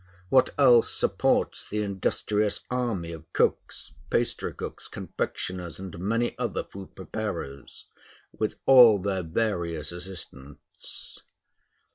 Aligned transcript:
What 0.29 0.49
else 0.57 0.91
supports 0.91 1.69
the 1.69 1.83
industrious 1.83 2.61
army 2.71 3.11
of 3.11 3.31
cooks, 3.33 3.93
pastry 4.09 4.51
cooks, 4.51 4.87
confectioners, 4.91 5.79
and 5.79 5.99
many 5.99 6.35
other 6.39 6.63
food 6.63 6.95
preparers, 6.95 7.85
with 8.35 8.55
all 8.65 8.97
their 8.97 9.21
various 9.21 9.91
assistants? 9.91 11.21